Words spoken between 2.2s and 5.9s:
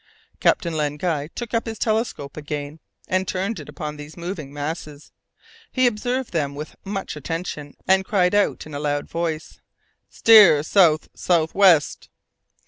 again, and turned it upon these moving masses; he